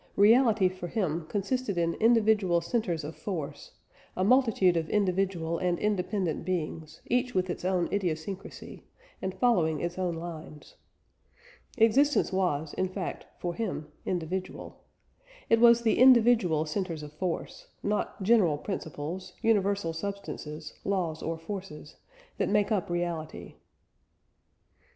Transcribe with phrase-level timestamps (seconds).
[0.15, 3.73] Reality for him consisted in individual centres of force
[4.17, 8.87] a multitude of individual and independent beings, each with its own idiosyncrasy,
[9.21, 10.73] and following its own lines.
[11.77, 14.81] Existence was, in fact, for him, individual.
[15.51, 21.97] It was the individual centres of force not general principles, universal substances, laws or forces
[22.39, 23.53] that make up reality.